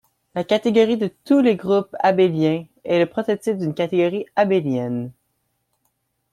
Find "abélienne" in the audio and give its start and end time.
4.35-5.11